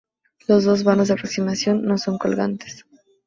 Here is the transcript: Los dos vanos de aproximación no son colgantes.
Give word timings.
Los 0.47 0.63
dos 0.63 0.83
vanos 0.83 1.09
de 1.09 1.13
aproximación 1.13 1.83
no 1.83 1.95
son 1.99 2.17
colgantes. 2.17 2.85